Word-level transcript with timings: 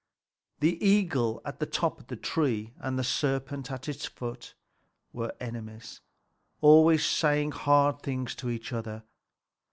The 0.61 0.83
eagle 0.83 1.43
at 1.45 1.59
the 1.59 1.67
top 1.67 1.99
of 1.99 2.07
the 2.07 2.15
tree 2.15 2.73
and 2.79 2.97
the 2.97 3.03
serpent 3.03 3.69
at 3.71 3.87
its 3.87 4.07
foot 4.07 4.55
were 5.13 5.35
enemies, 5.39 6.01
always 6.59 7.05
saying 7.05 7.51
hard 7.51 8.01
things 8.01 8.33
of 8.41 8.49
each 8.49 8.73
other. 8.73 9.03